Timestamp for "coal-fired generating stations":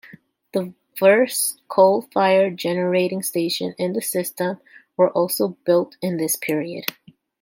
1.67-3.75